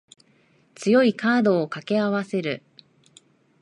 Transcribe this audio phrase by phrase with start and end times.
[0.73, 2.63] 強いカードを掛け合わせる